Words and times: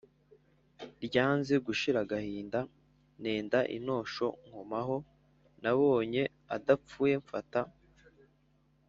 ryanze 1.05 1.53
gushira 1.65 1.97
agahinda 2.05 2.59
nenda 3.21 3.59
intosho 3.75 4.27
nkomaho: 4.47 4.97
nabonye 5.61 6.21
adapfuye 6.55 7.15
mfata 7.25 7.61